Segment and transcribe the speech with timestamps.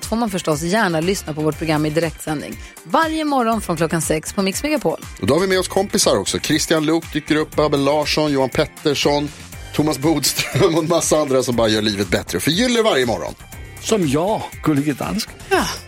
[0.00, 2.56] allt får man förstås gärna lyssna på vårt program i direktsändning.
[2.84, 5.00] Varje morgon från klockan sex på Mix Megapol.
[5.20, 6.38] Och då har vi med oss kompisar också.
[6.38, 9.28] Christian Luuk dyker upp, Abel Larsson, Johan Pettersson,
[9.74, 12.40] Thomas Bodström och en massa andra som bara gör livet bättre.
[12.40, 13.34] Förgyller varje morgon.
[13.80, 15.34] Som jag, Gullige Dansken.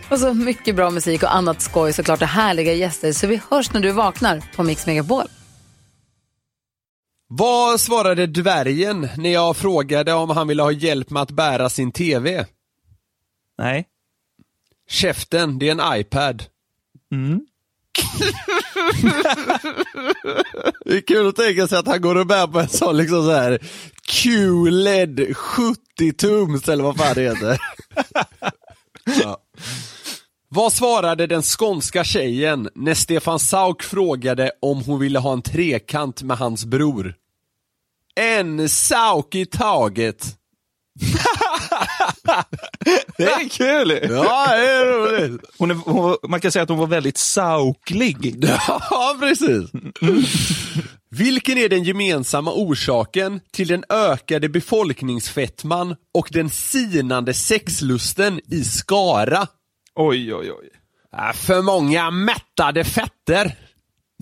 [0.09, 3.11] Och så mycket bra musik och annat skoj såklart och härliga gäster.
[3.11, 5.27] Så vi hörs när du vaknar på Mix Megapol.
[7.27, 11.91] Vad svarade dvärgen när jag frågade om han ville ha hjälp med att bära sin
[11.91, 12.45] TV?
[13.57, 13.87] Nej.
[14.89, 16.43] Käften, det är en iPad.
[17.11, 17.41] Mm.
[20.85, 23.23] Det är kul att tänka sig att han går och bär på en sån liksom
[23.23, 23.59] så här
[24.07, 27.59] QLED 70 tums eller vad fan det heter.
[29.23, 29.37] ja.
[30.49, 36.21] Vad svarade den skånska tjejen när Stefan Sauk frågade om hon ville ha en trekant
[36.21, 37.15] med hans bror?
[38.15, 40.25] En Sauk i taget.
[43.17, 43.99] Det är kul!
[44.09, 45.41] Ja, det är roligt.
[45.57, 48.45] Hon är, hon, man kan säga att hon var väldigt sauklig.
[48.89, 49.69] Ja, precis.
[51.09, 59.47] Vilken är den gemensamma orsaken till den ökade befolkningsfettman och den sinande sexlusten i Skara?
[59.95, 60.69] Oj, oj, oj.
[61.17, 63.55] Äh, För många mättade fetter.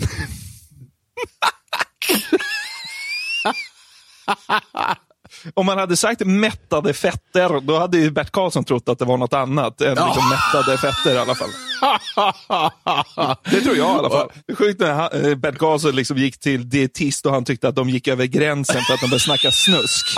[5.54, 9.18] Om man hade sagt mättade fetter, då hade ju Bert Karlsson trott att det var
[9.18, 11.50] något annat än liksom mättade fetter i alla fall.
[13.52, 14.30] Det tror jag i alla fall.
[14.48, 17.68] Det är sjukt när han- eh, Bert Karlsson liksom gick till dietist och han tyckte
[17.68, 20.06] att de gick över gränsen för att de började snacka snusk.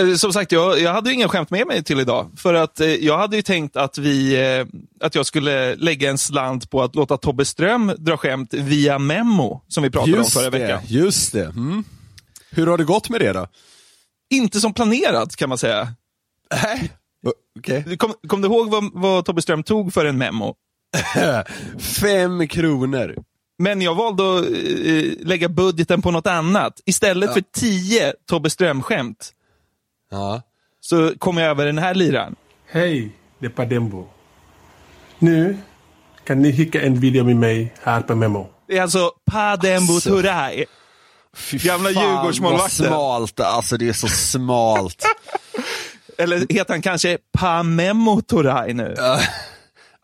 [0.00, 2.30] Eh, Som sagt, jag, jag hade inga skämt med mig till idag.
[2.36, 4.66] För att eh, jag hade ju tänkt att, vi, eh,
[5.00, 9.62] att jag skulle lägga en slant på att låta Tobbe Ström dra skämt via memo,
[9.68, 10.80] som vi pratade om förra veckan.
[10.88, 11.44] det, just det.
[11.44, 11.84] Mm.
[12.50, 13.46] Hur har det gått med det då?
[14.30, 15.94] Inte som planerat kan man säga.
[16.64, 16.92] Nej.
[17.58, 17.96] Okej.
[17.96, 20.54] Kom, kom du ihåg vad, vad Tobbe Ström tog för en memo?
[21.78, 23.16] Fem kronor.
[23.58, 26.80] Men jag valde att eh, lägga budgeten på något annat.
[26.86, 29.32] Istället för tio Tobbe Ström-skämt
[30.12, 30.42] Ja.
[30.80, 32.36] så kom jag över den här liran.
[32.70, 34.06] Hej, det är Padembo.
[35.18, 35.56] Nu
[36.24, 38.46] kan ni skicka en video med mig här på Memo.
[38.68, 40.10] Det är alltså Padembo Alltså.
[40.10, 40.64] Turay.
[41.36, 42.86] Fy Gamla Djurgårdsmålvakten.
[42.86, 45.04] smalt, alltså det är så smalt.
[46.18, 48.94] Eller heter han kanske Pamemo Turay nu?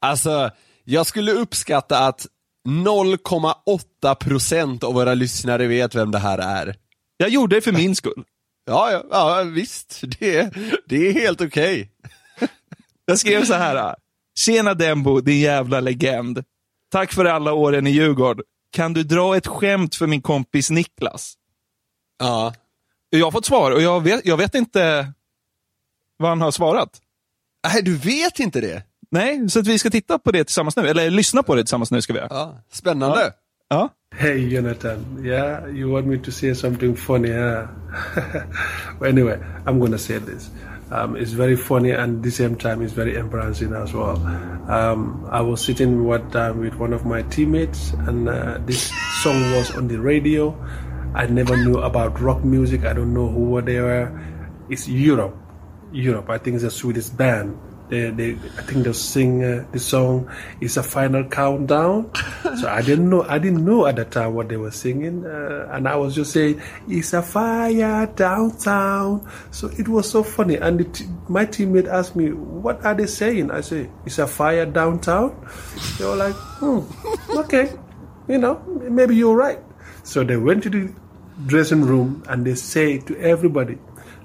[0.01, 0.51] Alltså,
[0.85, 2.27] jag skulle uppskatta att
[2.69, 6.77] 0,8% av våra lyssnare vet vem det här är.
[7.17, 8.25] Jag gjorde det för min skull.
[8.69, 10.01] Ja, ja, ja visst.
[10.19, 10.55] Det,
[10.87, 11.91] det är helt okej.
[13.05, 13.97] Jag skrev så här.
[14.39, 16.45] Tjena Dembo, din jävla legend.
[16.91, 18.45] Tack för alla åren i Djurgården.
[18.73, 21.35] Kan du dra ett skämt för min kompis Niklas?
[22.19, 22.55] Ja.
[23.11, 25.13] Jag har fått svar och jag vet, jag vet inte
[26.17, 27.01] vad han har svarat.
[27.73, 28.83] Nej, du vet inte det?
[29.11, 30.89] Nej, så att vi ska titta på det tillsammans nu.
[30.89, 32.29] Eller lyssna på det tillsammans nu ska vi göra.
[32.31, 33.33] Ja, spännande.
[33.69, 33.89] Ja.
[34.19, 35.23] Hey, Jonathan.
[35.23, 37.69] Yeah, you want me to say something funny, huh?
[38.99, 40.51] well, anyway, I'm gonna say this.
[40.91, 44.17] Um, it's very funny and at the same time it's very embarrassing as well.
[44.69, 48.91] Um, I was sitting one time with one of my teammates and uh, this
[49.23, 50.51] song was on the radio.
[51.15, 52.85] I never knew about rock music.
[52.85, 54.11] I don't know who they were.
[54.69, 55.37] It's Europe.
[55.93, 56.29] Europe.
[56.29, 57.57] I think it's a Swedish band.
[57.89, 60.31] They, they, I think they sing uh, the song.
[60.61, 62.11] It's a final countdown.
[62.61, 63.23] so I didn't know.
[63.23, 66.33] I didn't know at the time what they were singing, uh, and I was just
[66.33, 70.57] saying, "It's a fire downtown." So it was so funny.
[70.57, 74.27] And the t- my teammate asked me, "What are they saying?" I say, "It's a
[74.27, 75.33] fire downtown."
[75.99, 76.85] They were like, "Hmm,
[77.39, 77.73] okay,
[78.29, 78.61] you know,
[78.91, 79.59] maybe you're right."
[80.05, 80.93] So they went to the
[81.47, 83.79] dressing room and they say to everybody.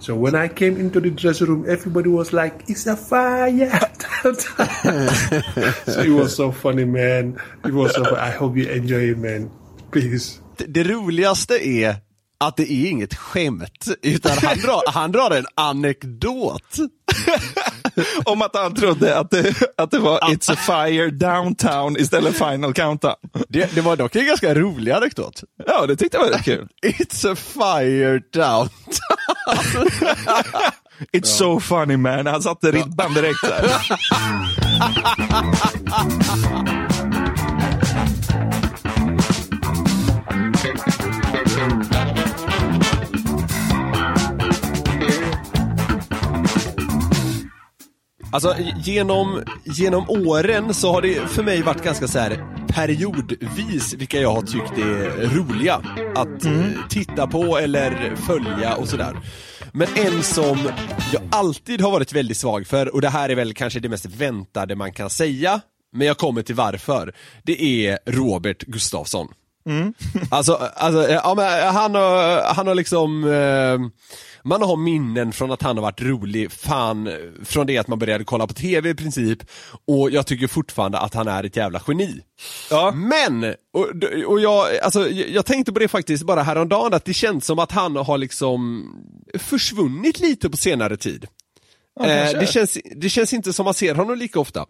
[0.03, 3.71] So when I came into the dressing room, everybody was like, "It's a fire!"
[5.85, 7.39] so it was so funny, man.
[7.63, 8.03] It was so.
[8.03, 8.19] Fun.
[8.19, 9.49] I hope you enjoy it, man.
[9.91, 10.41] Peace.
[10.57, 11.95] Det, det roligaste är
[12.37, 16.77] att det är inget skämt, utan han drar, han drar en anekdot.
[18.25, 22.51] Om att han trodde att det, att det var It's a fire downtown istället för
[22.51, 23.15] final countdown.
[23.49, 25.43] Det, det var dock en ganska rolig anekdot.
[25.67, 26.67] Ja, det tyckte jag var kul.
[26.83, 28.69] It's a fire down.
[31.11, 32.27] It's so funny man.
[32.27, 33.81] Han satte ribban direkt där.
[48.33, 54.21] Alltså genom, genom åren så har det för mig varit ganska så här periodvis vilka
[54.21, 55.81] jag har tyckt är roliga
[56.15, 59.17] att eh, titta på eller följa och sådär.
[59.71, 60.57] Men en som
[61.13, 64.05] jag alltid har varit väldigt svag för, och det här är väl kanske det mest
[64.05, 67.13] väntade man kan säga, men jag kommer till varför.
[67.43, 69.27] Det är Robert Gustafsson.
[70.29, 73.79] alltså, alltså ja, men han, har, han har liksom eh,
[74.43, 77.09] man har minnen från att han har varit rolig, fan,
[77.43, 79.39] från det att man började kolla på TV i princip,
[79.87, 82.21] och jag tycker fortfarande att han är ett jävla geni.
[82.69, 82.91] Ja.
[82.91, 83.87] Men, och,
[84.25, 87.71] och jag, alltså, jag tänkte på det faktiskt bara häromdagen, att det känns som att
[87.71, 88.85] han har liksom
[89.39, 91.27] försvunnit lite på senare tid.
[91.99, 94.65] Ja, eh, det, känns, det känns inte som man ser honom lika ofta.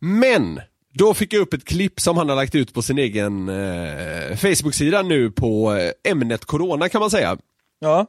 [0.00, 0.60] Men,
[0.92, 4.36] då fick jag upp ett klipp som han har lagt ut på sin egen eh,
[4.36, 7.36] Facebook-sida nu på eh, ämnet Corona kan man säga.
[7.80, 8.06] Ja.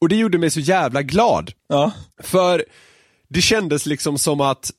[0.00, 1.52] Och det gjorde mig så jävla glad.
[1.68, 1.92] Ja.
[2.22, 2.64] För
[3.28, 4.70] det kändes liksom som att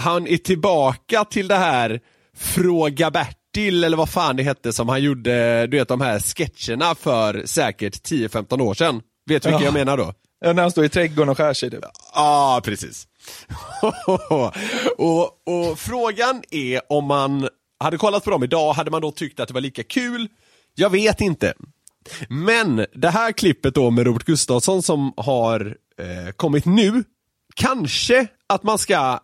[0.00, 2.00] han är tillbaka till det här
[2.36, 6.94] Fråga Bertil eller vad fan det hette som han gjorde, du vet de här sketcherna
[6.94, 9.00] för säkert 10-15 år sedan.
[9.26, 9.66] Vet du vilka Ja.
[9.66, 10.12] jag menar då?
[10.40, 11.70] Ja, när han står i trädgården och skär sig.
[11.70, 11.80] Typ.
[11.82, 13.06] Ja, ah, precis.
[14.96, 17.48] och, och frågan är om man
[17.80, 20.28] hade kollat på dem idag, hade man då tyckt att det var lika kul?
[20.74, 21.54] Jag vet inte.
[22.28, 27.04] Men det här klippet då med Robert Gustafsson som har eh, kommit nu,
[27.54, 29.20] kanske att man ska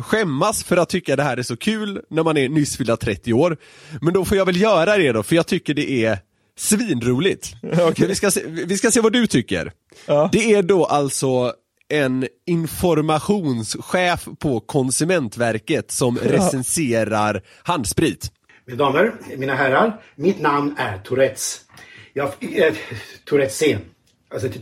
[0.00, 3.32] skämmas för att tycka det här är så kul när man är nyss fyllda 30
[3.32, 3.56] år.
[4.00, 6.18] Men då får jag väl göra det då, för jag tycker det är
[6.58, 7.54] svinroligt.
[7.62, 9.72] Men vi, ska se, vi ska se vad du tycker.
[10.06, 10.28] Ja.
[10.32, 11.52] Det är då alltså
[11.88, 18.32] en informationschef på Konsumentverket som recenserar handsprit.
[18.66, 21.60] Mina damer, mina herrar, mitt namn är Tourettes.
[22.12, 22.74] Jag, eh,
[23.24, 23.78] Tourettes C.
[24.32, 24.60] Alltså till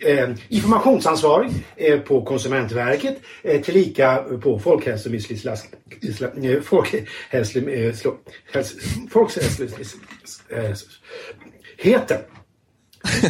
[0.00, 5.64] Eh, informationsansvarig eh, på Konsumentverket, eh, tillika på Folkhälsomisslyckas...
[10.50, 10.64] Eh,
[12.10, 12.18] eh,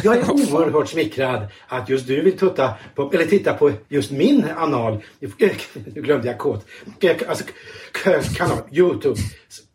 [0.03, 4.45] jag är oerhört smickrad att just du vill tutta på, eller titta på just min
[4.57, 5.03] anal.
[5.19, 6.65] Nu glömde jag kåt.
[7.27, 7.43] Alltså,
[8.35, 9.19] kanal, Youtube.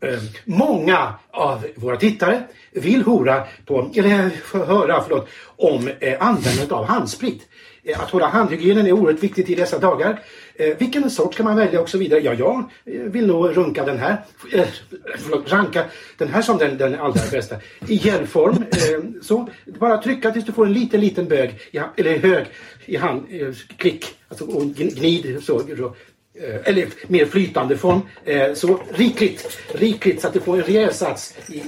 [0.01, 4.31] Ehm, många av våra tittare vill hora på, eller
[4.67, 5.29] höra, förlåt,
[5.59, 7.49] om eh, användandet av handsprit.
[7.85, 10.21] Eh, Att hålla handhygienen är oerhört viktigt i dessa dagar.
[10.55, 12.21] Eh, vilken sort ska man välja och så vidare.
[12.21, 14.25] Ja, jag eh, vill nog runka den här.
[14.53, 14.67] Eh,
[15.19, 15.85] förlåt, ranka
[16.19, 17.57] den här som den, den allra bästa.
[17.89, 18.57] I gelform.
[18.71, 19.49] Eh, så.
[19.65, 22.47] Bara trycka tills du får en liten, liten bög, i, eller hög
[22.87, 23.27] i hand.
[23.31, 24.07] Eh, klick.
[24.29, 25.63] Alltså, och gnid så
[26.43, 28.01] eh, eller mer flytande form.
[28.25, 31.35] Eh, så rikligt, rikligt så att du får en rejäl sats.
[31.49, 31.63] I,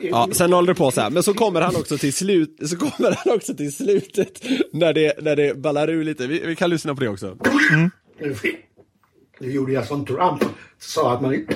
[0.00, 1.10] Ja, sen håller det på så här.
[1.10, 4.42] men så kommer han också till slut, så kommer han också till slutet
[4.72, 6.26] när det, när det ballar ur lite.
[6.26, 7.36] Vi, vi kan lyssna på det också.
[8.18, 8.36] Nu,
[9.38, 10.44] nu gjorde jag som Trump
[10.78, 11.46] sa att man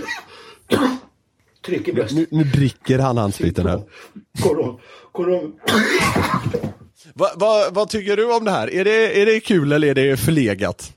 [1.67, 2.19] trycker bröstet.
[2.19, 3.83] Nu, nu dricker han handspriten här.
[4.43, 4.81] Koron,
[5.12, 5.53] koron.
[7.15, 8.75] Va, va, vad tycker du om det här?
[8.75, 10.96] Är det, är det kul eller är det förlegat?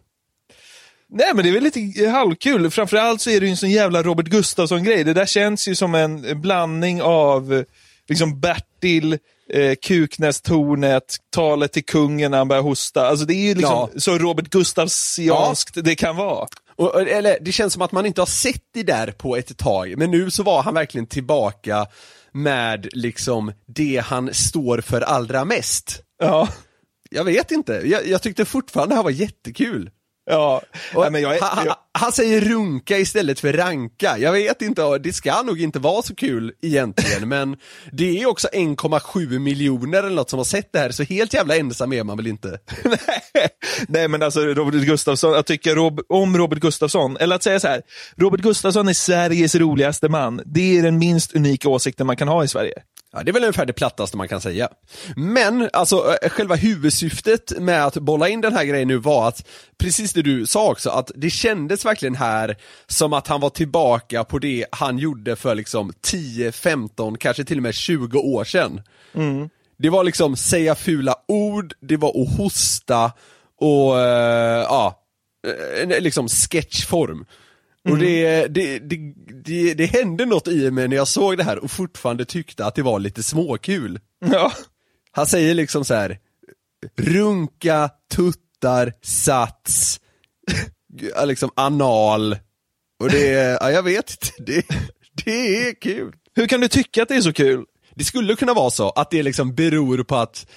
[1.11, 2.71] Nej men det är väl lite halvkul.
[2.71, 5.03] Framförallt så är det ju en sån jävla Robert Gustafsson-grej.
[5.03, 7.63] Det där känns ju som en blandning av eh,
[8.07, 9.17] liksom Bertil,
[9.53, 13.07] eh, Kuknästornet, talet till kungen när han börjar hosta.
[13.07, 13.99] Alltså det är ju liksom Ja.
[13.99, 16.47] så Robert Gustafsianskt det kan vara.
[16.75, 19.97] Och, eller det känns som att man inte har sett det där på ett tag,
[19.97, 21.87] men nu så var han verkligen tillbaka
[22.31, 26.01] med liksom det han står för allra mest.
[26.19, 26.49] Ja.
[27.09, 29.89] Jag vet inte, jag, jag tyckte fortfarande det här var jättekul.
[30.31, 30.61] Ja,
[30.95, 34.17] Och men jag, är- han, han, jag, säger runka istället för ranka.
[34.17, 37.57] Jag vet inte, det ska nog inte vara så kul egentligen, men
[37.91, 41.55] det är också 1,7 miljoner eller något som har sett det här, så helt jävla
[41.57, 42.59] ensam är man väl inte?
[43.87, 47.67] Nej men alltså Robert Gustafsson, att tycka Rob, om Robert Gustafsson, eller att säga så
[47.67, 47.81] här,
[48.17, 50.41] Robert Gustafsson är Sveriges roligaste man.
[50.45, 52.73] Det är den minst unika åsikten man kan ha i Sverige.
[53.11, 54.69] Ja, det är väl ungefär det plattaste man kan säga.
[55.15, 59.47] Men, alltså eh, själva huvudsyftet med att bolla in den här grejen nu var att,
[59.77, 64.23] precis det du sa också, att det kändes verkligen här som att han var tillbaka
[64.23, 68.81] på det han gjorde för liksom 10, 15, kanske till och med 20 år sedan.
[69.77, 73.11] Det var liksom säga fula ord, det var att hosta
[73.59, 75.03] och, eh, ja,
[75.87, 77.25] eh, liksom sketchform.
[77.89, 81.59] Och det, det, det, det, det hände något i mig när jag såg det här
[81.59, 83.99] och fortfarande tyckte att det var lite småkul.
[84.19, 84.53] Ja.
[85.11, 86.19] Han säger liksom så här.
[86.97, 89.99] runka, tuttar, sats,
[91.25, 92.37] liksom anal.
[92.99, 94.65] Och det ja, jag vet inte, det,
[95.25, 96.15] det är kul.
[96.35, 97.65] Hur kan du tycka att det är så kul?
[97.95, 100.47] Det skulle kunna vara så att det liksom beror på att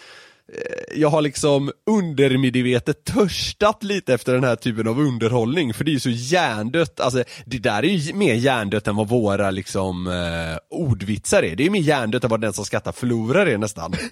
[0.95, 5.93] jag har liksom undermedvetet törstat lite efter den här typen av underhållning, för det är
[5.93, 10.59] ju så hjärndött, alltså det där är ju mer hjärndött än vad våra liksom eh,
[10.71, 13.95] ordvitsar är, det är mer hjärndött än vad den som skattar förlorar är nästan.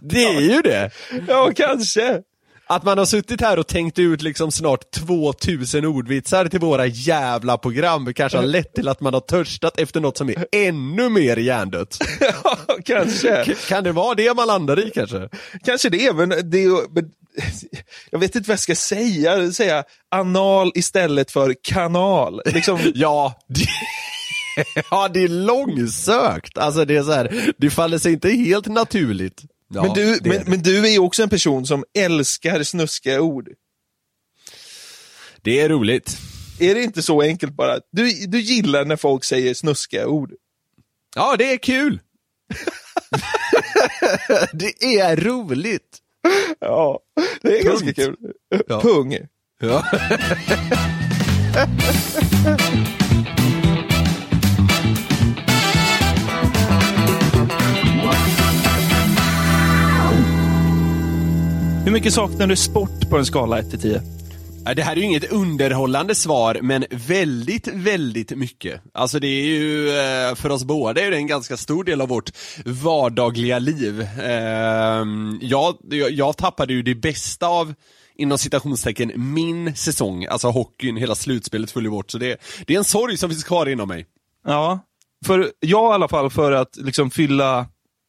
[0.00, 0.90] Det är ju det!
[1.28, 2.22] Ja, kanske.
[2.72, 7.58] Att man har suttit här och tänkt ut liksom snart 2000 ordvitsar till våra jävla
[7.58, 11.36] program kanske har lett till att man har törstat efter något som är ännu mer
[11.36, 11.98] hjärndött.
[12.44, 13.44] Ja, kanske.
[13.46, 15.28] K- kan det vara det man landar i kanske?
[15.64, 17.10] Kanske det, men det är men,
[18.10, 19.52] Jag vet inte vad jag ska säga.
[19.52, 22.40] Säga anal istället för kanal.
[22.46, 23.64] Liksom, Ja, det,
[24.90, 26.58] ja, det är långsökt.
[26.58, 29.42] Alltså det är så här, det faller sig inte helt naturligt.
[29.74, 33.48] Ja, men, du, men, men du är ju också en person som älskar snuskiga ord.
[35.42, 36.18] det är roligt.
[36.60, 37.78] Är det inte så enkelt bara?
[37.92, 40.32] Du, du gillar när folk säger snuskiga ord.
[41.16, 42.00] Ja, det är kul.
[44.52, 45.98] det är roligt.
[46.58, 47.00] Ja,
[47.42, 48.16] det är ganska kul.
[48.66, 48.80] Ja.
[48.80, 49.18] Pung.
[49.60, 49.84] Ja.
[61.84, 64.02] Hur mycket saknar du sport på en skala 1 till 10?
[64.64, 68.80] Ja, Det här är ju inget underhållande svar, men väldigt, väldigt mycket.
[68.94, 72.08] Alltså det är ju, eh, för oss båda är det en ganska stor del av
[72.08, 72.30] vårt
[72.64, 74.08] vardagliga liv.
[74.22, 75.76] Ehm, Jag,
[76.10, 77.74] jag, tappade ju det bästa av,
[78.16, 82.10] inom citationstecken, min säsong, alltså hockeyn, hela slutspelet föll ju bort.
[82.10, 84.06] Så det, det är en sorg som finns kvar inom mig.
[84.46, 84.78] Ja,
[85.26, 87.66] för jag i alla fall för att liksom fylla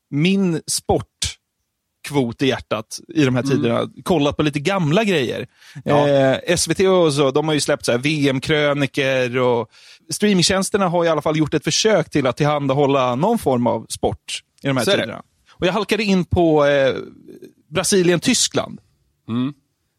[0.10, 0.62] min
[2.08, 5.48] sportkvot i hjärtat i de här tiderna, kollat på lite gamla grejer.
[5.86, 6.08] Ja.
[6.10, 9.70] Eh, SVT och så, de har ju släppt VM-kröniker och
[10.10, 14.44] streamingtjänsterna har i alla fall gjort ett försök till att tillhandahålla någon form av sport
[14.64, 15.22] i de här Så tiderna.
[15.52, 16.96] Och jag halkade in på eh,
[17.70, 18.80] Brasilien-Tyskland.
[19.30, 19.54] Mm.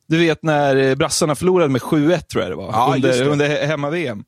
[0.06, 3.25] Du vet när eh, brassarna förlorade med 7-1 tror jag det var, Ja, under, det.
[3.25, 4.25] under he- hemma-VM.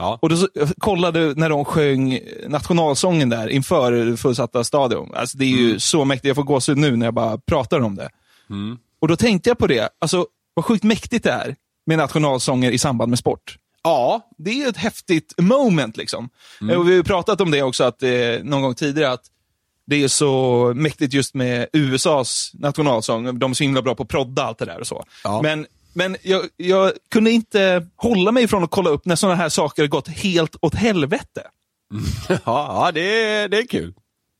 [0.00, 0.18] Ja.
[0.22, 5.10] Och då så, jag kollade när de sjöng nationalsången där inför fullsatta stadion.
[5.14, 7.94] Alltså det är ju så mäktigt, jag får gåshud nu när jag bara pratar om
[7.96, 8.08] det.
[9.00, 12.78] Och då tänkte jag på det, alltså vad sjukt mäktigt det är med nationalsånger i
[12.78, 13.56] samband med sport.
[13.82, 16.28] Ja, Det är ett häftigt moment liksom.
[16.70, 18.10] Eh, Och vi har pratat om det också att, eh,
[18.42, 19.24] någon gång tidigare, att
[19.86, 23.38] det är så mäktigt just med USAs nationalsång.
[23.38, 25.04] De är så himla bra på att prodda allt det där och så.
[25.24, 25.40] Ja.
[25.42, 29.48] Men, men jag, jag kunde inte hålla mig från att kolla upp när sådana här
[29.48, 31.42] saker har gått helt åt helvete.
[32.44, 33.94] ja, det, är- det är kul.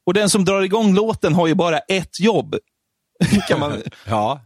[0.06, 2.56] Och den som drar igång låten har ju bara ett jobb.
[3.48, 4.40] kan man, Ja,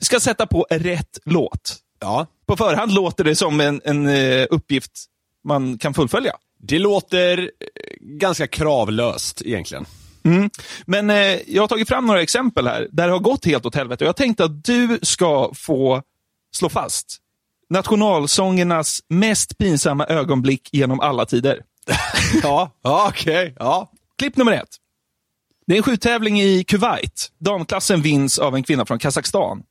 [0.00, 1.76] ska sätta på rätt låt.
[2.00, 2.26] ja.
[2.46, 4.90] På förhand låter det som en, en eh, uppgift
[5.44, 6.32] man kan fullfölja.
[6.58, 7.46] Det låter eh,
[8.00, 9.86] ganska kravlöst egentligen.
[10.86, 13.74] Men eh, jag har tagit fram några exempel här där det har gått helt åt
[13.74, 14.04] helvete.
[14.04, 16.02] Jag tänkte att du ska få
[16.52, 17.18] slå fast
[17.72, 21.62] nationalsångernas mest pinsamma ögonblick genom alla tider.
[22.42, 23.90] Ja, ja okej, ja.
[24.18, 24.76] Klipp nummer ett.
[25.66, 27.32] Det är en skjuttävling i Kuwait.
[27.38, 29.62] Damklassen vinns av en kvinna från Kazakstan.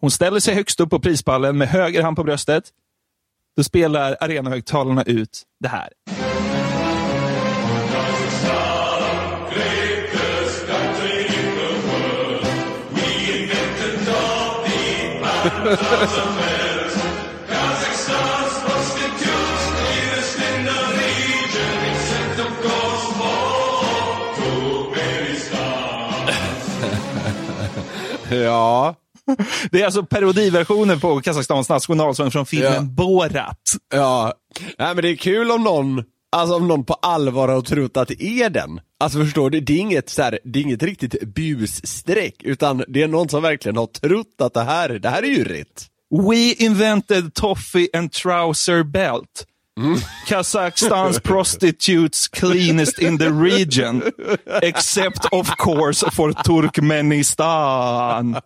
[0.00, 2.64] Hon ställer sig högst upp på prispallen med höger hand på bröstet.
[3.56, 5.88] Då spelar arenahögtalarna ut det här.
[28.30, 28.94] Ja,
[29.70, 32.80] Det är alltså parodiversionen på Kazakstans nationalsång från filmen Ja.
[32.80, 33.58] Borat.
[33.94, 34.32] ja.
[34.78, 36.04] Nej men det är kul om någon,
[36.34, 38.80] alltså om någon på allvar har trott att det är den.
[39.00, 43.02] Alltså förstår du, det är inget så här, det är inget riktigt busstreck, utan det
[43.02, 45.86] är någon som verkligen har trott att det här, det här är ju rätt.
[46.10, 49.46] We invented toffee and trouser belt.
[50.26, 54.02] Kazakhstan's prostitutes cleanest in the region.
[54.62, 58.36] Except of course for Turkmenistan.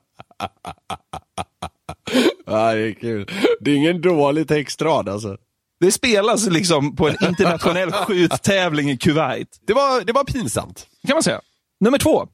[2.46, 3.30] Ja, det är kul.
[3.60, 5.36] Det är ingen dålig textrad alltså.
[5.80, 9.48] Det spelas liksom på en internationell skjuttävling i Kuwait.
[9.66, 10.86] Det var, det var pinsamt.
[11.06, 11.40] Kan man säga.
[11.80, 12.26] Nummer två.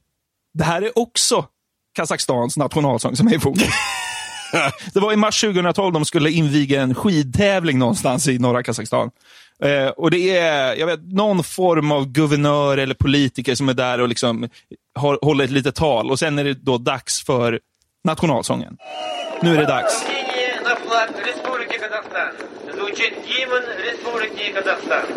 [0.53, 1.45] Det här är också
[1.95, 3.63] Kazakstans nationalsång som är i fokus.
[4.93, 9.11] Det var i mars 2012 de skulle inviga en skidtävling någonstans i norra Kazakstan.
[9.63, 14.01] Eh, och det är jag vet, någon form av guvernör eller politiker som är där
[14.01, 14.49] och liksom
[14.95, 16.11] har, håller ett litet tal.
[16.11, 17.59] Och sen är det då dags för
[18.03, 18.77] nationalsången.
[19.41, 20.05] Nu är det dags.
[22.94, 23.14] на флаг Республики Казахстан.
[23.14, 25.04] Звучит гимн Республики Казахстан.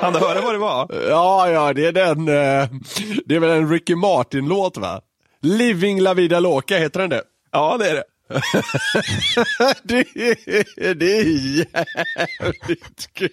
[0.00, 1.08] Han du höra vad det var?
[1.08, 2.68] Ja, ja, det är den, eh,
[3.24, 5.00] det är väl en Ricky Martin-låt va?
[5.42, 7.22] Living La Vida Loca, heter den det?
[7.52, 8.04] Ja, det är det.
[9.83, 11.23] det, är, det är
[11.57, 13.29] jävligt kul.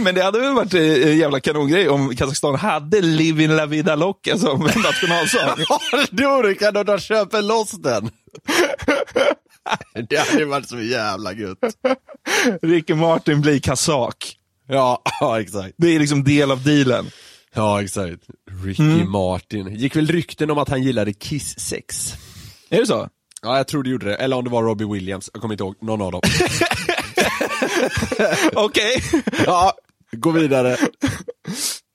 [0.00, 4.38] Men det hade väl varit en jävla kanongrej om Kazakstan hade Living La Vida Loca
[4.38, 5.64] som nationalsång.
[5.68, 5.80] Ja,
[6.10, 8.10] vore kan de köpa loss den.
[10.08, 11.58] Det hade varit så jävla gött.
[12.62, 14.36] Ricky Martin blir kazak.
[14.68, 15.74] Ja, ja, exakt.
[15.78, 17.06] Det är liksom del av dealen.
[17.54, 18.22] Ja, exakt.
[18.64, 19.10] Ricky Mm.
[19.10, 19.74] Martin.
[19.74, 22.14] Gick väl rykten om att han gillade Kiss-sex?
[22.70, 23.08] Är det så?
[23.42, 24.14] Ja, jag tror det gjorde det.
[24.14, 25.30] Eller om det var Robbie Williams.
[25.32, 26.20] Jag kommer inte ihåg någon av dem.
[28.54, 29.02] Okej.
[29.46, 29.72] ja,
[30.12, 30.76] gå vidare.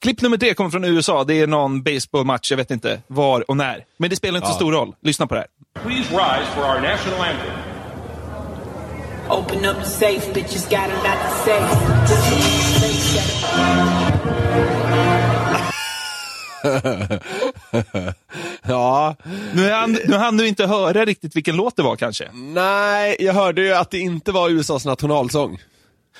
[0.01, 1.23] Klipp nummer tre kommer från USA.
[1.23, 3.85] Det är någon baseballmatch, jag vet inte var och när.
[3.97, 4.55] Men det spelar inte så Ja.
[4.55, 4.95] stor roll.
[5.01, 5.47] Lyssna på det här.
[5.83, 7.57] Please rise for our national anthem.
[9.29, 11.59] Open up the safe, bitches got a lot to say.
[18.67, 19.15] ja.
[19.53, 22.29] Nu hann, nu hann du inte höra riktigt vilken låt det var kanske.
[22.33, 25.59] Nej, jag hörde ju att det inte var USAs nationalsång.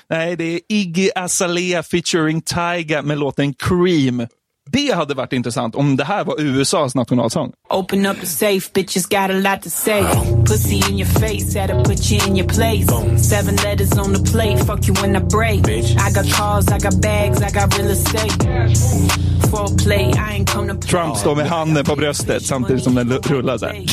[0.09, 4.27] Nej, det är Iggy Azalea featuring Tyga med låten Cream.
[4.71, 7.51] Det hade varit intressant om det här var USAs nationalsång.
[7.69, 10.03] Open up the safe, bitches got a lot to say.
[10.47, 12.87] Pussy in your face, had to put you in your place.
[13.29, 15.59] Seven letters on the plate, fuck you when I break.
[15.69, 19.26] I got cars, I got bags, I got real estate.
[20.89, 23.85] Trump står med handen på bröstet samtidigt som den rullar så här.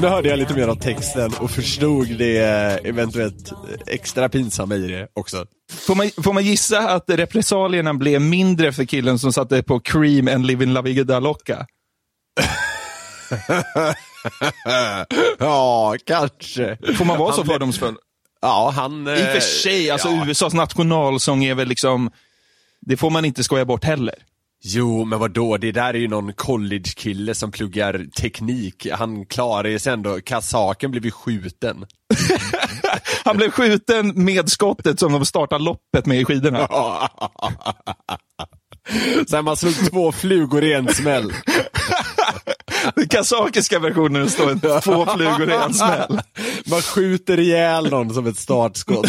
[0.00, 2.38] Nu hörde jag lite mer av texten och förstod det
[2.84, 3.52] eventuellt
[3.86, 5.44] extra pinsamma i det också.
[5.72, 10.28] Får man, får man gissa att repressalierna blev mindre för killen som satte på Cream
[10.28, 11.66] än Living La Vida Loca?
[15.38, 16.78] ja, kanske.
[16.96, 17.94] Får man vara så fördomsfull?
[18.40, 19.08] Ja, han...
[19.08, 22.10] I och för sig, alltså USAs nationalsång är väl liksom,
[22.80, 24.14] det får man inte skoja bort heller.
[24.62, 25.56] Jo, men vad då?
[25.56, 28.86] Det där är ju någon college-kille som pluggar teknik.
[28.92, 30.20] Han klarar sig ändå.
[30.20, 31.86] Kazaken blev ju skjuten.
[33.24, 36.68] Han blev skjuten med skottet som de startar loppet med i skidorna.
[39.26, 41.32] Så man slog två flugor i en smäll.
[42.94, 46.20] Den kazakiska versionen står två flugor i en smäll.
[46.70, 49.06] Man skjuter ihjäl någon som ett startskott.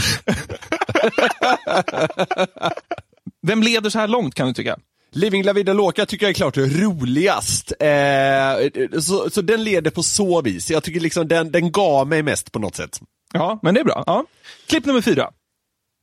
[3.48, 4.78] Vem leder så här långt kan du tycka?
[5.16, 7.74] Living La Vida Loca tycker jag är klart roligast.
[7.80, 10.72] Eh, så, så den leder på så vis.
[10.72, 13.00] Jag tycker liksom den, den gav mig mest på något sätt.
[13.34, 14.04] Ja, men det är bra.
[14.08, 14.26] Ja.
[14.68, 15.30] Klipp nummer fyra.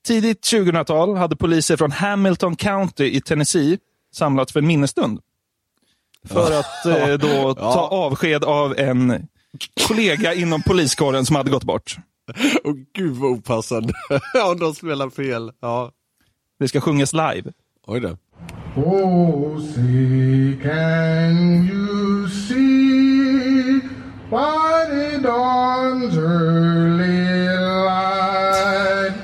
[0.06, 3.78] Tidigt 2000-tal hade poliser från Hamilton County i Tennessee
[4.14, 5.20] samlats för en minnesstund.
[6.24, 9.28] För att eh, då ta avsked av en
[9.86, 11.96] kollega inom poliskåren som hade gått bort.
[12.64, 13.92] Och gud vad opassande.
[14.44, 15.52] Om de spelar fel.
[15.60, 15.92] Ja.
[16.58, 17.52] Det ska sjungas live.
[17.86, 18.16] Oj då.
[18.80, 23.80] Oh, see, can you see
[24.30, 29.14] by the dawn's early light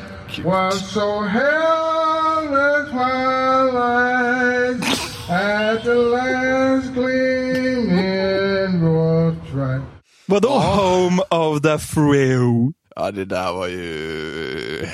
[0.42, 4.82] was so held the twilight
[5.30, 9.82] at the last gleaming broad right.
[10.26, 12.72] Vadå Home of the Free?
[12.96, 14.86] Ja, det där var ju...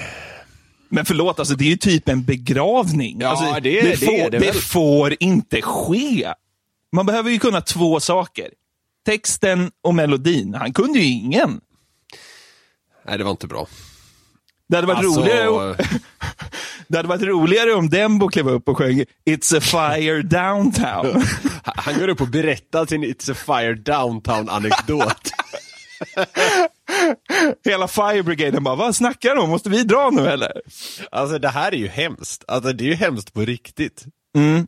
[0.90, 3.16] Men förlåt, alltså, det är ju typ en begravning.
[3.20, 4.54] Ja, alltså, det- det, det får, är det det väl.
[4.54, 6.32] får inte ske.
[6.96, 8.48] Man behöver ju kunna två saker.
[9.06, 10.54] Texten och melodin.
[10.54, 11.60] Han kunde ju ingen.
[13.06, 13.66] Nej, det var inte bra.
[14.68, 15.76] Det hade varit, Alltså- roligare,
[16.88, 21.22] det hade varit roligare om Dembo klev upp och sjöng It's a fire downtown.
[21.64, 25.30] Han går upp och berättar sin It's a fire downtown-anekdot.
[27.64, 29.50] Hela Fire Brigaden bara, vad snackar de om?
[29.50, 30.52] Måste vi dra nu eller?
[31.10, 32.44] Alltså det här är ju hemskt.
[32.48, 34.04] Alltså det är ju hemskt på riktigt.
[34.36, 34.66] Mm.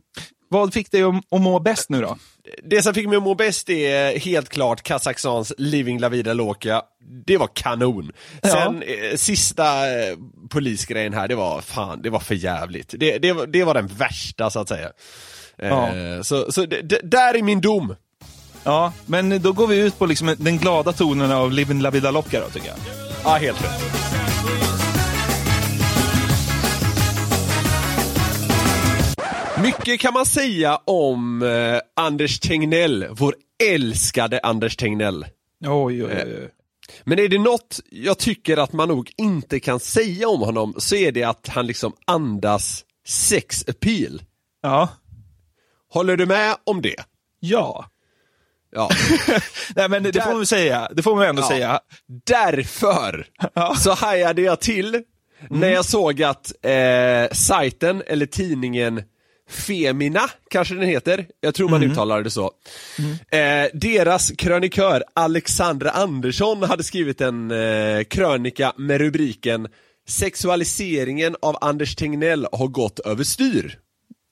[0.49, 2.17] Vad fick dig att, må bäst nu då?
[2.63, 6.81] Det som fick mig att må bäst är helt klart Kazakstans Living La Vida Loca.
[7.25, 8.11] Det var kanon.
[8.43, 10.17] Sen eh, sista eh,
[10.49, 12.93] polisgrejen här, det var fan, det var för jävligt.
[12.97, 14.89] Det, det, var- det var den värsta så att säga.
[15.57, 16.23] Eh, Ja.
[16.23, 17.95] Så, så det, där är min dom.
[18.63, 22.11] Ja, men då går vi ut på liksom den glada tonen av Livin La Vida
[22.11, 22.77] Loca då, tycker jag.
[23.23, 23.93] Ja, helt rätt.
[29.63, 35.25] Mycket kan man säga om eh, Anders Tegnell, vår älskade Anders Tegnell.
[35.65, 36.11] Oj, oj, oj.
[36.11, 36.49] Eh,
[37.03, 40.95] men är det något jag tycker att man nog inte kan säga om honom så
[40.95, 44.21] är det att han liksom andas sex appeal.
[44.61, 44.89] Ja.
[45.93, 46.95] Håller du med om det?
[47.39, 47.85] Ja.
[48.75, 48.89] Ja.
[49.75, 51.47] Nej men det får man säga, det får man ändå Ja.
[51.47, 51.79] säga.
[52.25, 53.27] Därför
[53.77, 55.01] så hajade jag till
[55.49, 59.03] när jag såg att eh, sajten, eller tidningen
[59.49, 62.51] Femina, kanske den heter, jag tror man uttalar det så.
[63.31, 69.67] Eh, deras krönikör Alexandra Andersson hade skrivit en eh, krönika med rubriken
[70.07, 73.79] Sexualiseringen av Anders Tegnell har gått överstyr.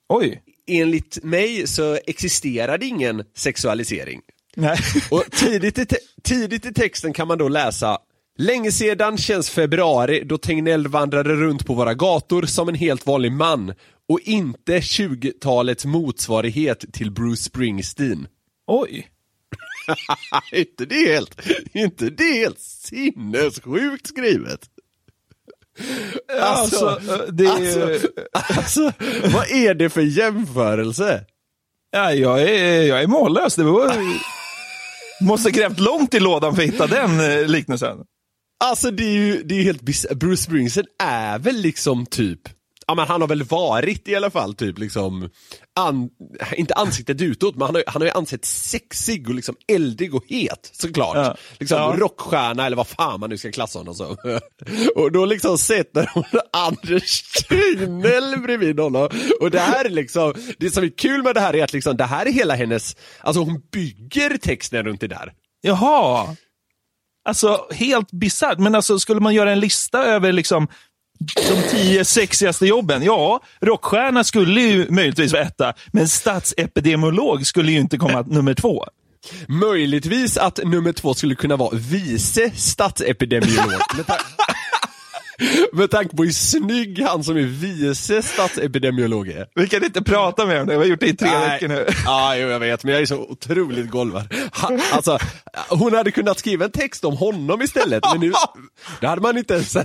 [0.10, 0.42] Oj.
[0.68, 4.22] Enligt mig så existerade ingen sexualisering.
[4.56, 4.78] Nej.
[5.12, 5.86] Och tidigt i,
[6.24, 7.98] tidigt i texten kan man då läsa
[8.38, 13.32] Länge sedan känns februari då Tegnell vandrade runt på våra gator som en helt vanlig
[13.32, 13.74] man
[14.10, 18.28] och inte 20-talets motsvarighet till Bruce Springsteen.
[18.68, 19.08] Oj.
[20.52, 21.42] inte det helt,
[21.74, 24.70] inte det helt sinnessjukt skrivet?
[26.42, 27.00] Alltså,
[27.32, 28.08] det är ju- alltså,
[28.60, 28.92] alltså,
[29.34, 31.26] vad är det för jämförelse?
[31.92, 33.56] Ja, jag, är, jag är mållös.
[33.56, 33.94] Det var...
[35.22, 37.98] Måste grävt långt i lådan för att hitta den eh, liknelsen.
[38.64, 42.40] Alltså det är ju det är helt bis- Bruce Springsteen är väl liksom typ
[42.88, 45.30] Ja men han har väl varit i alla fall typ liksom
[45.76, 46.10] an,
[46.56, 50.24] Inte ansiktet utåt men han har, han har ju ansett sexig och liksom eldig och
[50.30, 51.16] het såklart.
[51.18, 51.36] Ja.
[51.60, 51.96] Liksom Ja.
[51.98, 54.18] rockstjärna eller vad fan man nu ska klassa honom som.
[54.96, 59.10] och då liksom sätter hon Anders Tegnell bredvid honom.
[59.42, 61.98] Och det här är liksom, det som är kul med det här är att liksom
[61.98, 65.34] det här är hela hennes, alltså hon bygger texten runt det där.
[65.62, 66.36] Jaha.
[67.26, 68.58] Alltså helt bisarrt.
[68.60, 70.68] Men alltså skulle man göra en lista över liksom
[71.36, 73.04] de tio sexigaste jobben?
[73.04, 78.86] Ja, rockstjärna skulle ju möjligtvis vara etta, men statsepidemiolog skulle ju inte komma nummer två.
[79.48, 83.72] Möjligtvis att nummer två skulle kunna vara vice statsepidemiolog.
[83.98, 84.18] med, ta-
[85.74, 89.48] med tanke på hur snygg han som är vice statsepidemiolog är.
[89.56, 91.50] Vi kan inte prata med om det, vi har gjort det i tre Nej.
[91.50, 91.86] veckor nu.
[92.06, 94.34] Ja, jo, jag vet, men jag är så otroligt golvad.
[94.92, 95.20] Alltså,
[95.80, 98.34] hon hade kunnat skriva en text om honom istället, men nu,
[99.02, 99.76] det hade man inte ens,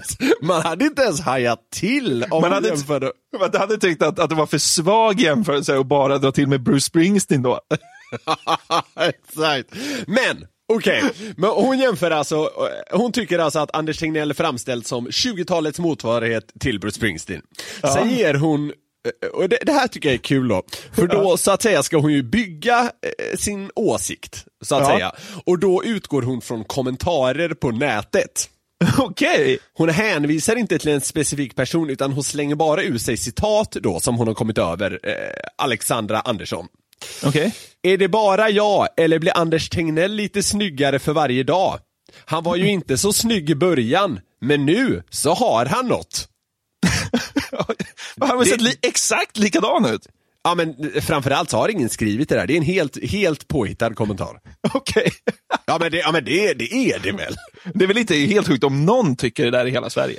[0.42, 3.12] man hade inte ens hajat till om Man hade- jämförde.
[3.40, 6.62] Man hade tyckt att, att det var för svag jämförelse att bara dra till med
[6.62, 7.61] Bruce Springsteen då.
[9.01, 9.70] Exakt.
[10.07, 11.03] Men, okej.
[11.37, 12.51] Men hon jämför alltså,
[12.92, 17.42] hon tycker alltså att Anders Tegnell framställs som 20-talets motsvarighet till Bruce Springsteen.
[17.94, 18.72] Sen ger hon
[19.32, 21.96] och det, det här tycker jag är kul då, för då så att säga ska
[21.98, 24.88] hon ju bygga eh, sin åsikt, så att Ja.
[24.88, 25.12] säga.
[25.44, 28.48] Och då utgår hon från kommentarer på nätet.
[28.98, 29.58] Okej.
[29.74, 34.00] Hon hänvisar inte till en specifik person utan hon slänger bara ur sig citat då
[34.00, 35.12] som hon har kommit över, eh,
[35.58, 36.66] Alexandra Andersson.
[37.24, 37.54] Okej.
[37.82, 41.78] Är det bara jag, eller blir Anders Tegnell lite snyggare för varje dag?
[42.24, 46.28] Han var ju inte så snygg i början, men nu så har han något.
[48.20, 50.07] Han har sett li- exakt likadan ut.
[50.44, 53.94] Ja men framförallt så har ingen skrivit det där, det är en helt, helt påhittad
[53.94, 54.40] kommentar.
[54.74, 55.11] Okej.
[55.66, 57.37] Ja men det, ja, men det, det är det väl?
[57.74, 60.18] Det är väl inte helt sjukt om någon tycker det där i hela Sverige.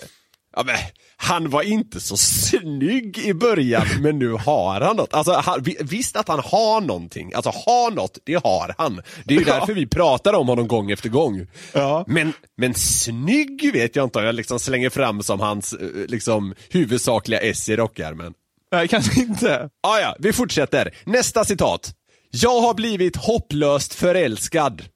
[0.56, 0.76] Ja, men,
[1.20, 5.14] han var inte så snygg i början, men nu har han något.
[5.14, 9.02] Alltså, han, vi- visst att han har någonting, alltså har något, det har han.
[9.26, 11.48] Det är ju därför vi pratar om honom gång efter gång.
[11.74, 12.04] Ja.
[12.08, 16.54] Men, men snygg vet jag inte om jag liksom slänger fram som hans eh, liksom,
[16.70, 18.34] huvudsakliga S i rockärmen.
[18.72, 19.70] Nej, kanske inte.
[19.88, 20.96] Ah, ja, vi fortsätter.
[21.06, 21.94] Nästa citat.
[22.32, 24.84] Jag har blivit hopplöst förälskad.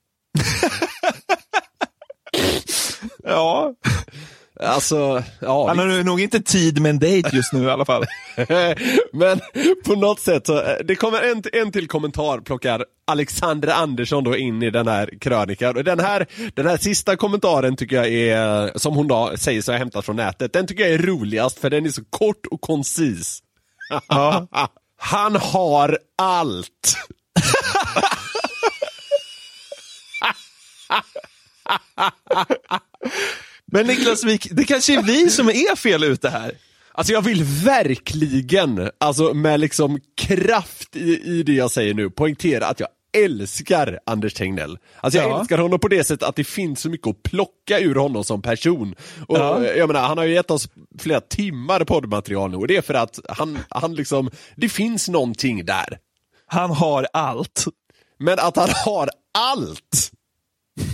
[3.23, 3.73] Ja.
[4.61, 5.67] Alltså, ja.
[5.67, 8.05] Han har nog inte tid med en dejt just nu i alla fall.
[9.13, 9.39] Men
[9.85, 14.37] på något sätt så, eh, det kommer en, en till kommentar plockar Alexandra Andersson då
[14.37, 15.77] in i den här krönikan.
[15.77, 19.73] Och den här, den här sista kommentaren tycker jag är, som hon då säger sig
[19.73, 22.61] ha hämtat från nätet, den tycker jag är roligast för den är så kort och
[22.61, 23.39] koncis.
[24.97, 26.97] Han har allt.
[33.71, 36.51] Men Niklas Wik, det kanske är vi som är fel ute här.
[36.93, 42.67] Alltså jag vill verkligen, alltså med liksom kraft i, i det jag säger nu, poängtera
[42.67, 44.77] att jag älskar Anders Tegnell.
[44.99, 45.39] Alltså jag Ja.
[45.39, 48.41] älskar honom på det sättet att det finns så mycket att plocka ur honom som
[48.41, 48.95] person.
[49.27, 49.65] Och Ja.
[49.65, 52.93] jag menar, han har ju gett oss flera timmar poddmaterial nu och det är för
[52.93, 55.97] att han, han liksom, det finns någonting där.
[56.47, 57.65] Han har allt.
[58.19, 60.11] Men att han har allt!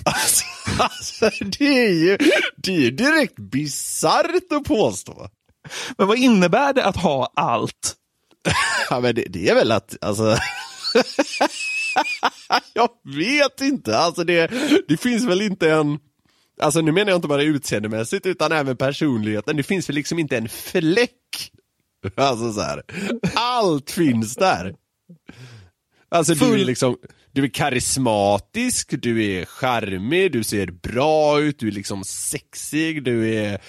[0.04, 0.46] Alltså,
[0.84, 2.18] alltså det är ju,
[2.58, 5.30] det är ju direkt bisarrt att påstå.
[5.98, 7.96] Men vad innebär det att ha allt?
[8.90, 10.38] Ja men det, det är väl att, alltså
[12.74, 14.52] Jag vet inte, alltså det,
[14.88, 16.00] det finns väl inte en
[16.62, 20.38] Alltså nu menar jag inte bara utseendemässigt utan även personligheten, det finns väl liksom inte
[20.38, 21.52] en fläck
[22.16, 22.84] Alltså så här.
[23.36, 24.76] allt finns där
[26.10, 26.98] Alltså du är Full- liksom,
[27.38, 33.36] du är karismatisk, du är charmig, du ser bra ut, du är liksom sexig, du
[33.36, 33.62] är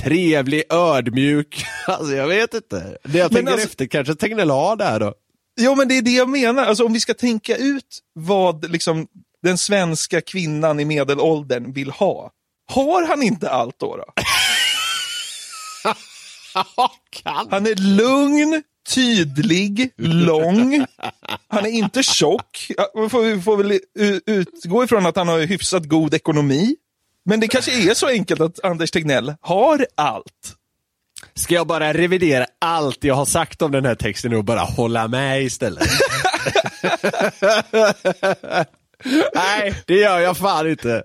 [0.00, 1.64] trevlig, ödmjuk.
[1.86, 2.98] Alltså jag vet inte.
[3.04, 5.14] Det jag Men tänker alltså- efter kanske Tegnell har där då.
[5.60, 6.64] Jo, men det är det jag menar.
[6.64, 9.06] Alltså, om vi ska tänka ut vad liksom,
[9.42, 12.30] den svenska kvinnan i medelåldern vill ha.
[12.72, 13.96] Har han inte allt då?
[13.96, 14.04] då?
[17.50, 18.62] Han är lugn,
[18.94, 20.86] tydlig, lång.
[21.48, 22.70] Han är inte tjock.
[22.94, 23.80] Vi får, vi får väl
[24.26, 26.76] utgå ifrån att han har hyfsat god ekonomi.
[27.24, 30.56] Men det kanske är så enkelt att Anders Tegnell har allt.
[31.34, 35.08] Ska jag bara revidera allt jag har sagt om den här texten och bara hålla
[35.08, 35.88] med istället?
[39.34, 41.02] Nej, det gör jag fan inte.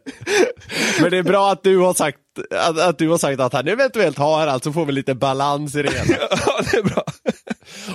[1.02, 2.18] Men det är bra att du har sagt
[2.56, 5.76] att, att, du har sagt att han eventuellt har allt, så får vi lite balans
[5.76, 6.06] i det hela.
[6.46, 7.04] Ja, det är bra.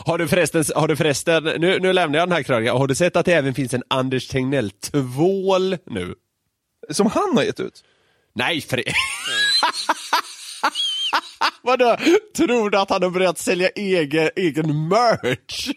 [0.04, 2.94] Har du förresten, har du förresten nu, nu lämnar jag den här krönikan, har du
[2.94, 6.14] sett att det även finns en Anders Tegnell-tvål nu?
[6.90, 7.84] Som han har gett ut?
[8.34, 8.82] Nej, för
[11.62, 11.96] Vadå?
[12.36, 15.70] Tror du att han har börjat sälja egen, egen merch?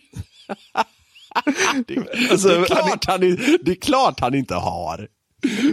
[1.88, 3.20] det, Alltså, det, är klart han,
[3.62, 5.08] det är klart han inte har.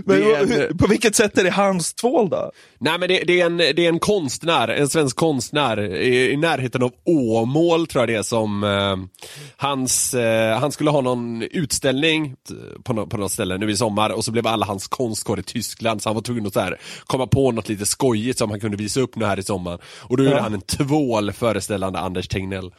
[0.04, 2.50] Men, en- på vilket sätt är det hans tvål då?
[2.78, 6.36] Nej men det, det, är en, det är en konstnär, en svensk konstnär i, i
[6.36, 8.96] närheten av Åmål tror jag det är som eh,
[9.56, 12.34] hans, eh, han skulle ha någon utställning
[12.84, 15.38] på, nå- på något ställe nu i sommar och så blev alla hans konst kvar
[15.38, 16.76] i Tyskland så han var tvungen att så här,
[17.06, 19.80] komma på något lite skojigt som han kunde visa upp nu här i sommar.
[19.98, 20.42] Och då gjorde Ja.
[20.42, 22.70] han en tvål föreställande Anders Tegnell.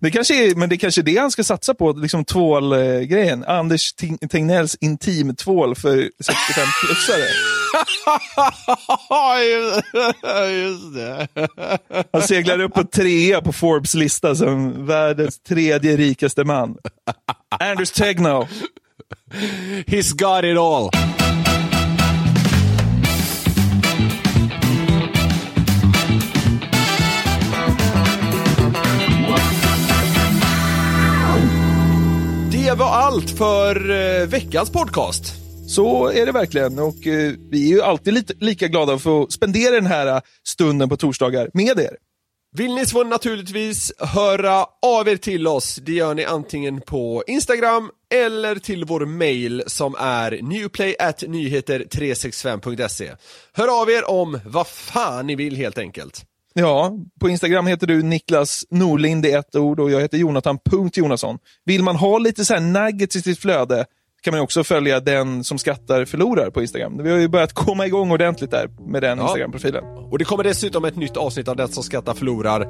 [0.00, 3.44] Det kanske är, men det kanske är det han ska satsa på, liksom tvålgrejen.
[3.44, 3.92] Anders
[4.30, 7.28] Tegnells intimtvål för 65-plussare.
[10.62, 11.28] Just det.
[12.12, 16.76] Han seglar upp på trea på Forbes lista som världens tredje rikaste man.
[17.60, 18.46] Anders Tegnell.
[19.86, 20.90] He's got it all.
[32.72, 35.34] Det var allt för eh, veckans podcast.
[35.68, 39.26] Så är det verkligen och eh, vi är ju alltid lite, lika glada att få
[39.30, 41.96] spendera den här eh, stunden på torsdagar med er.
[42.56, 45.74] Vill ni så naturligtvis höra av er till oss.
[45.74, 53.12] Det gör ni antingen på Instagram eller till vår mail som är newplay.nyheter365.se.
[53.52, 56.24] Hör av er om vad fan ni vill helt enkelt.
[56.54, 61.38] Ja, på Instagram heter du Niklas Norlind i ett ord och jag heter Jonathan.Jonasson.
[61.64, 63.84] Vill man ha lite så här nuggets i sitt flöde
[64.22, 67.02] kan man också följa den som skrattar förlorar på Instagram.
[67.02, 69.24] Vi har ju börjat komma igång ordentligt där med den Ja.
[69.24, 69.84] Instagram-profilen.
[69.84, 72.60] Och det kommer dessutom ett nytt avsnitt av Den som skrattar förlorar.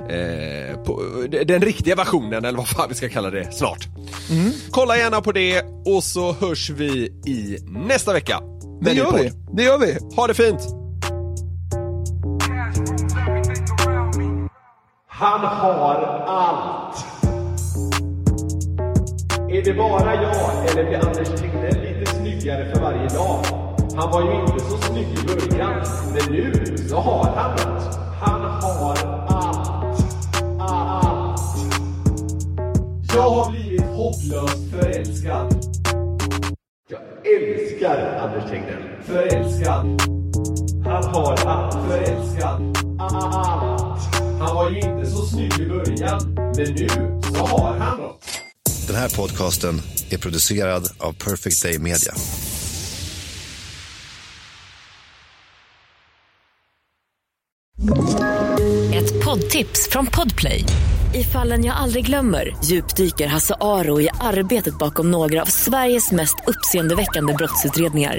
[0.00, 1.02] Eh, på,
[1.46, 3.88] den riktiga versionen, eller vad fan vi ska kalla det, snart.
[4.70, 8.40] Kolla gärna på det och så hörs vi i nästa vecka.
[8.80, 9.30] Det gör vi.
[9.52, 9.98] Det gör vi.
[10.16, 10.81] Ha det fint!
[15.22, 17.04] Han har allt!
[19.50, 23.44] Är det bara jag eller blir Anders Tegnell lite snyggare för varje dag?
[23.96, 25.82] Han var ju inte så snygg i början,
[26.12, 27.98] men nu så har han allt!
[28.20, 28.96] Han har
[29.28, 29.68] allt.
[30.60, 31.40] Allt.
[33.14, 35.54] Jag har blivit hopplöst förälskad.
[36.88, 37.00] Jag
[37.36, 38.82] älskar Anders Tegnell.
[39.02, 40.02] Förälskad.
[40.84, 41.74] Han har allt.
[41.74, 42.78] Förälskad.
[42.98, 44.11] Allt.
[44.42, 46.88] Han var ju inte så snygg i början, men nu
[47.22, 48.24] så har han något.
[48.86, 52.12] Den här podcasten är producerad av Perfect Day Media.
[58.94, 60.64] Ett poddtips från Podplay.
[61.14, 66.36] I fallen jag aldrig glömmer djupdyker Hasse Aro i arbetet bakom några av Sveriges mest
[66.46, 68.18] uppseendeväckande brottsutredningar.